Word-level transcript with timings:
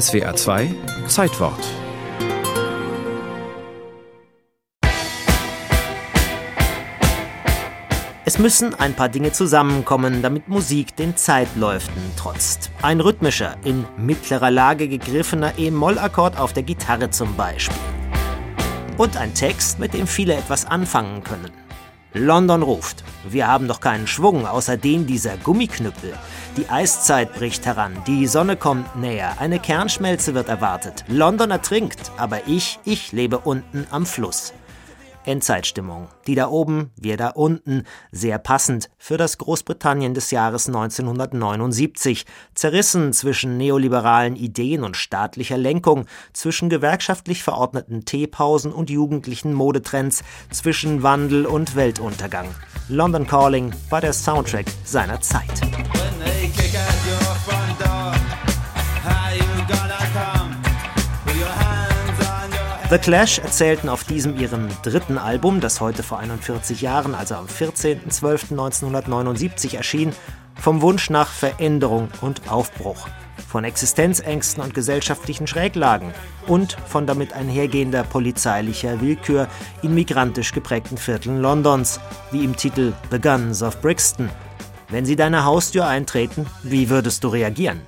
SWA 0.00 0.34
2 0.34 0.74
Zeitwort 1.06 1.60
Es 8.24 8.40
müssen 8.40 8.74
ein 8.74 8.94
paar 8.94 9.08
Dinge 9.08 9.30
zusammenkommen, 9.30 10.20
damit 10.20 10.48
Musik 10.48 10.96
den 10.96 11.16
Zeitläuften 11.16 12.02
trotzt. 12.16 12.72
Ein 12.82 12.98
rhythmischer, 12.98 13.56
in 13.62 13.84
mittlerer 13.96 14.50
Lage 14.50 14.88
gegriffener 14.88 15.52
E-Moll-Akkord 15.58 16.38
auf 16.38 16.52
der 16.52 16.64
Gitarre 16.64 17.10
zum 17.10 17.36
Beispiel. 17.36 17.78
Und 18.96 19.16
ein 19.16 19.32
Text, 19.34 19.78
mit 19.78 19.94
dem 19.94 20.08
viele 20.08 20.34
etwas 20.34 20.66
anfangen 20.66 21.22
können. 21.22 21.63
London 22.14 22.62
ruft. 22.62 23.02
Wir 23.28 23.48
haben 23.48 23.66
doch 23.66 23.80
keinen 23.80 24.06
Schwung, 24.06 24.46
außer 24.46 24.76
den 24.76 25.04
dieser 25.04 25.36
Gummiknüppel. 25.36 26.14
Die 26.56 26.68
Eiszeit 26.68 27.34
bricht 27.34 27.66
heran, 27.66 27.96
die 28.06 28.28
Sonne 28.28 28.56
kommt 28.56 28.94
näher, 28.94 29.34
eine 29.40 29.58
Kernschmelze 29.58 30.32
wird 30.32 30.48
erwartet. 30.48 31.04
London 31.08 31.50
ertrinkt, 31.50 32.12
aber 32.16 32.46
ich, 32.46 32.78
ich 32.84 33.10
lebe 33.10 33.38
unten 33.38 33.88
am 33.90 34.06
Fluss. 34.06 34.52
Endzeitstimmung. 35.24 36.08
Die 36.26 36.34
da 36.34 36.48
oben, 36.48 36.90
wir 36.96 37.16
da 37.16 37.28
unten. 37.28 37.84
Sehr 38.12 38.38
passend 38.38 38.90
für 38.98 39.16
das 39.16 39.38
Großbritannien 39.38 40.14
des 40.14 40.30
Jahres 40.30 40.66
1979. 40.66 42.26
Zerrissen 42.54 43.12
zwischen 43.12 43.56
neoliberalen 43.56 44.36
Ideen 44.36 44.84
und 44.84 44.96
staatlicher 44.96 45.58
Lenkung, 45.58 46.06
zwischen 46.32 46.68
gewerkschaftlich 46.68 47.42
verordneten 47.42 48.04
Teepausen 48.04 48.72
und 48.72 48.90
jugendlichen 48.90 49.52
Modetrends, 49.52 50.22
zwischen 50.50 51.02
Wandel 51.02 51.46
und 51.46 51.76
Weltuntergang. 51.76 52.48
London 52.88 53.26
Calling 53.26 53.72
war 53.90 54.00
der 54.00 54.12
Soundtrack 54.12 54.66
seiner 54.84 55.20
Zeit. 55.20 55.73
The 62.94 63.00
Clash 63.00 63.40
erzählten 63.40 63.88
auf 63.88 64.04
diesem 64.04 64.38
ihrem 64.38 64.68
dritten 64.84 65.18
Album, 65.18 65.60
das 65.60 65.80
heute 65.80 66.04
vor 66.04 66.20
41 66.20 66.80
Jahren, 66.80 67.16
also 67.16 67.34
am 67.34 67.46
14.12.1979 67.46 69.76
erschien, 69.76 70.12
vom 70.54 70.80
Wunsch 70.80 71.10
nach 71.10 71.28
Veränderung 71.28 72.08
und 72.20 72.48
Aufbruch, 72.48 73.08
von 73.48 73.64
Existenzängsten 73.64 74.62
und 74.62 74.74
gesellschaftlichen 74.74 75.48
Schräglagen 75.48 76.14
und 76.46 76.76
von 76.86 77.04
damit 77.04 77.32
einhergehender 77.32 78.04
polizeilicher 78.04 79.00
Willkür 79.00 79.48
in 79.82 79.92
migrantisch 79.92 80.52
geprägten 80.52 80.96
Vierteln 80.96 81.40
Londons, 81.40 81.98
wie 82.30 82.44
im 82.44 82.54
Titel 82.54 82.92
The 83.10 83.20
Guns 83.20 83.64
of 83.64 83.80
Brixton. 83.80 84.30
Wenn 84.88 85.04
sie 85.04 85.16
deine 85.16 85.44
Haustür 85.44 85.88
eintreten, 85.88 86.46
wie 86.62 86.90
würdest 86.90 87.24
du 87.24 87.28
reagieren? 87.28 87.80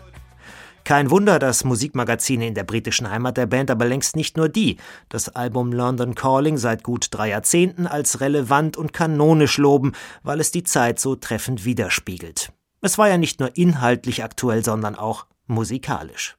Kein 0.86 1.10
Wunder, 1.10 1.40
dass 1.40 1.64
Musikmagazine 1.64 2.46
in 2.46 2.54
der 2.54 2.62
britischen 2.62 3.10
Heimat 3.10 3.36
der 3.36 3.46
Band 3.46 3.72
aber 3.72 3.86
längst 3.86 4.14
nicht 4.14 4.36
nur 4.36 4.48
die, 4.48 4.76
das 5.08 5.28
Album 5.28 5.72
London 5.72 6.14
Calling 6.14 6.58
seit 6.58 6.84
gut 6.84 7.08
drei 7.10 7.30
Jahrzehnten 7.30 7.88
als 7.88 8.20
relevant 8.20 8.76
und 8.76 8.92
kanonisch 8.92 9.58
loben, 9.58 9.94
weil 10.22 10.38
es 10.38 10.52
die 10.52 10.62
Zeit 10.62 11.00
so 11.00 11.16
treffend 11.16 11.64
widerspiegelt. 11.64 12.52
Es 12.82 12.98
war 12.98 13.08
ja 13.08 13.18
nicht 13.18 13.40
nur 13.40 13.56
inhaltlich 13.56 14.22
aktuell, 14.22 14.64
sondern 14.64 14.94
auch 14.94 15.26
musikalisch. 15.48 16.36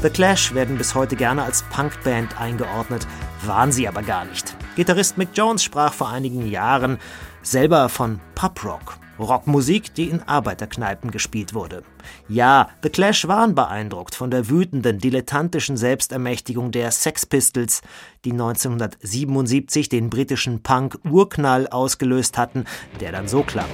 The 0.00 0.10
Clash 0.10 0.54
werden 0.54 0.78
bis 0.78 0.94
heute 0.94 1.16
gerne 1.16 1.42
als 1.42 1.64
Punkband 1.64 2.40
eingeordnet, 2.40 3.08
waren 3.44 3.72
sie 3.72 3.88
aber 3.88 4.04
gar 4.04 4.26
nicht. 4.26 4.56
Gitarrist 4.76 5.18
Mick 5.18 5.30
Jones 5.34 5.64
sprach 5.64 5.92
vor 5.92 6.08
einigen 6.08 6.48
Jahren 6.48 6.98
selber 7.42 7.88
von 7.88 8.20
Poprock, 8.34 8.98
Rockmusik, 9.18 9.94
die 9.94 10.08
in 10.08 10.22
Arbeiterkneipen 10.22 11.10
gespielt 11.10 11.54
wurde. 11.54 11.82
Ja, 12.28 12.68
The 12.82 12.88
Clash 12.88 13.26
waren 13.26 13.54
beeindruckt 13.54 14.14
von 14.14 14.30
der 14.30 14.48
wütenden, 14.48 14.98
dilettantischen 14.98 15.76
Selbstermächtigung 15.76 16.70
der 16.70 16.90
Sex 16.90 17.26
Pistols, 17.26 17.82
die 18.24 18.32
1977 18.32 19.88
den 19.88 20.10
britischen 20.10 20.62
Punk-Urknall 20.62 21.66
ausgelöst 21.68 22.38
hatten, 22.38 22.64
der 23.00 23.12
dann 23.12 23.28
so 23.28 23.42
klang. 23.42 23.68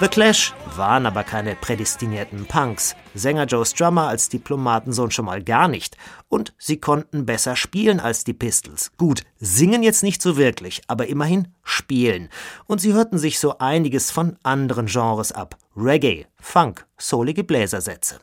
The 0.00 0.06
Clash 0.06 0.54
waren 0.78 1.04
aber 1.04 1.24
keine 1.24 1.54
prädestinierten 1.54 2.46
Punks. 2.46 2.96
Sänger 3.14 3.44
Joe 3.44 3.66
Strummer 3.66 4.08
als 4.08 4.28
Diplomatensohn 4.28 5.10
schon 5.10 5.26
mal 5.26 5.42
gar 5.42 5.68
nicht. 5.68 5.96
Und 6.28 6.54
sie 6.56 6.78
konnten 6.78 7.26
besser 7.26 7.56
spielen 7.56 8.00
als 8.00 8.24
die 8.24 8.32
Pistols. 8.32 8.92
Gut, 8.96 9.24
singen 9.38 9.82
jetzt 9.82 10.02
nicht 10.02 10.22
so 10.22 10.36
wirklich, 10.36 10.82
aber 10.86 11.08
immerhin 11.08 11.48
spielen. 11.62 12.28
Und 12.66 12.80
sie 12.80 12.94
hörten 12.94 13.18
sich 13.18 13.38
so 13.38 13.58
einiges 13.58 14.10
von 14.10 14.36
anderen 14.42 14.86
Genres 14.86 15.32
ab. 15.32 15.56
Reggae, 15.76 16.26
Funk, 16.40 16.86
soulige 16.96 17.44
Bläsersätze. 17.44 18.18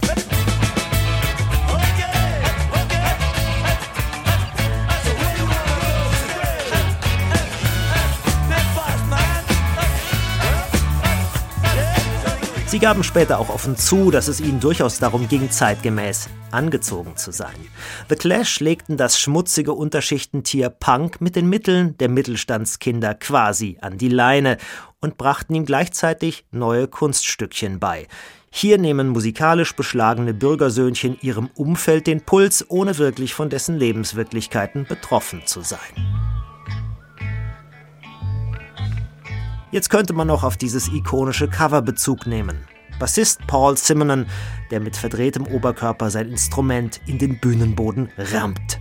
Sie 12.76 12.82
gaben 12.82 13.06
später 13.06 13.40
auch 13.40 13.48
offen 13.48 13.78
zu, 13.78 14.12
dass 14.12 14.28
es 14.28 14.42
ihnen 14.42 14.60
durchaus 14.60 15.00
darum 15.00 15.30
ging, 15.30 15.50
zeitgemäß 15.50 16.28
angezogen 16.52 17.16
zu 17.16 17.32
sein. 17.32 17.56
The 18.10 18.18
Clash 18.18 18.60
legten 18.60 18.98
das 18.98 19.18
schmutzige 19.18 19.72
Unterschichtentier 19.72 20.70
Punk 20.72 21.22
mit 21.22 21.38
den 21.38 21.48
Mitteln 21.48 21.98
der 22.00 22.10
Mittelstandskinder 22.10 23.14
quasi 23.14 23.78
an 23.80 23.98
die 23.98 24.10
Leine 24.10 24.58
und 25.00 25.16
brachten 25.16 25.56
ihm 25.56 25.64
gleichzeitig 25.64 26.44
neue 26.52 26.90
Kunststückchen 26.90 27.80
bei. 27.80 28.10
Hier 28.52 28.78
nehmen 28.78 29.08
musikalisch 29.08 29.74
beschlagene 29.74 30.34
Bürgersöhnchen 30.34 31.18
ihrem 31.22 31.50
Umfeld 31.56 32.08
den 32.08 32.26
Puls, 32.26 32.66
ohne 32.68 32.98
wirklich 32.98 33.34
von 33.34 33.50
dessen 33.50 33.78
Lebenswirklichkeiten 33.78 34.86
betroffen 34.86 35.44
zu 35.46 35.62
sein. 35.62 36.25
Jetzt 39.76 39.90
könnte 39.90 40.14
man 40.14 40.28
noch 40.28 40.46
auf 40.46 40.56
dieses 40.56 40.88
ikonische 40.88 41.50
Cover 41.50 41.82
Bezug 41.82 42.28
nehmen. 42.28 42.66
Bassist 42.98 43.46
Paul 43.46 43.76
Simonon, 43.76 44.26
der 44.72 44.80
mit 44.80 44.96
verdrehtem 44.96 45.46
Oberkörper 45.46 46.10
sein 46.10 46.30
Instrument 46.30 47.02
in 47.08 47.20
den 47.20 47.42
Bühnenboden 47.42 48.10
rammt. 48.18 48.80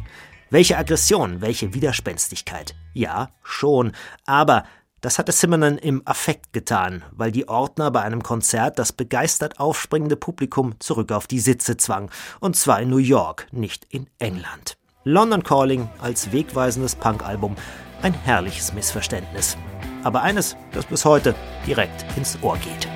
Welche 0.51 0.79
Aggression, 0.79 1.41
welche 1.41 1.75
Widerspenstigkeit. 1.75 2.77
Ja, 2.93 3.31
schon, 3.43 3.91
aber 4.25 4.67
das 5.01 5.19
hatte 5.19 5.33
Simonon 5.33 5.79
im 5.79 6.01
Affekt 6.05 6.53
getan, 6.53 7.03
weil 7.11 7.33
die 7.33 7.49
Ordner 7.49 7.91
bei 7.91 8.03
einem 8.03 8.23
Konzert 8.23 8.79
das 8.79 8.93
begeistert 8.93 9.59
aufspringende 9.59 10.15
Publikum 10.15 10.79
zurück 10.79 11.11
auf 11.11 11.27
die 11.27 11.41
Sitze 11.41 11.77
zwang, 11.77 12.09
und 12.39 12.55
zwar 12.55 12.81
in 12.81 12.91
New 12.91 12.99
York, 12.99 13.49
nicht 13.51 13.85
in 13.91 14.09
England. 14.21 14.77
London 15.03 15.43
Calling 15.43 15.89
als 16.01 16.31
wegweisendes 16.31 16.95
Punkalbum, 16.95 17.57
ein 18.03 18.15
herrliches 18.15 18.73
Missverständnis 18.73 19.57
aber 20.05 20.23
eines, 20.23 20.57
das 20.73 20.85
bis 20.87 21.05
heute 21.05 21.35
direkt 21.67 22.05
ins 22.17 22.39
Ohr 22.43 22.57
geht. 22.59 22.89